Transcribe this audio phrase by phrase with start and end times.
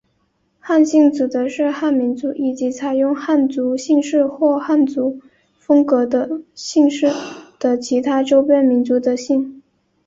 [0.59, 5.21] 汉姓指的是汉民族以及采用汉族姓氏或汉族
[5.59, 7.11] 风格的姓氏
[7.59, 9.61] 的其他周边民族的姓。